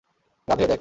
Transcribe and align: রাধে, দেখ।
রাধে, 0.47 0.65
দেখ। 0.67 0.79